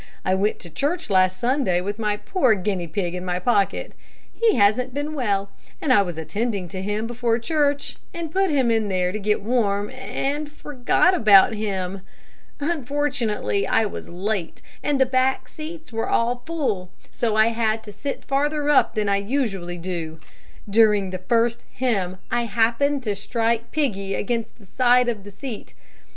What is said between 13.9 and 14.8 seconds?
late,